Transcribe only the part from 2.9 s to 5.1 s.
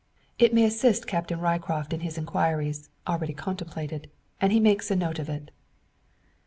already contemplated, and he makes